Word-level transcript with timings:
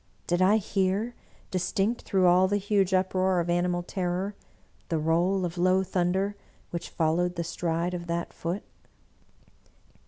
Did 0.25 0.41
I 0.41 0.57
hear, 0.57 1.13
distinct 1.51 2.01
through 2.01 2.25
all 2.25 2.47
the 2.47 2.57
huge 2.57 2.91
uproar 2.91 3.39
of 3.39 3.51
animal 3.51 3.83
ter 3.83 4.09
ror, 4.09 4.33
the 4.89 4.97
roll 4.97 5.45
of 5.45 5.59
low 5.59 5.83
thunder 5.83 6.35
which 6.71 6.89
followed 6.89 7.35
the 7.35 7.43
stride 7.43 7.93
of 7.93 8.07
that 8.07 8.33
Foot? 8.33 8.63